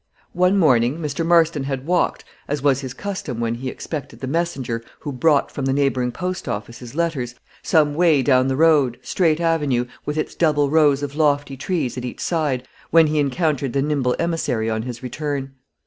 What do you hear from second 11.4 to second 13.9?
trees at each side, when he encountered the